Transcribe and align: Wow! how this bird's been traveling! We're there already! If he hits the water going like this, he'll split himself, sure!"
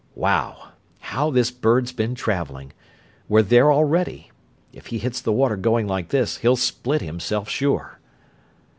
Wow! 0.15 0.69
how 0.99 1.29
this 1.29 1.51
bird's 1.51 1.91
been 1.93 2.15
traveling! 2.15 2.73
We're 3.29 3.43
there 3.43 3.71
already! 3.71 4.31
If 4.73 4.87
he 4.87 4.97
hits 4.97 5.21
the 5.21 5.31
water 5.31 5.55
going 5.57 5.85
like 5.85 6.09
this, 6.09 6.37
he'll 6.37 6.55
split 6.55 7.03
himself, 7.03 7.47
sure!" 7.47 7.99